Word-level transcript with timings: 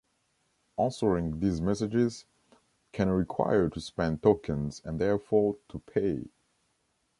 Answering 0.79 1.39
these 1.41 1.61
messages 1.61 2.25
can 2.91 3.11
require 3.11 3.69
to 3.69 3.79
spend 3.79 4.23
tokens, 4.23 4.81
and 4.83 4.99
therefore 4.99 5.57
to 5.69 5.77
pay. 5.77 6.27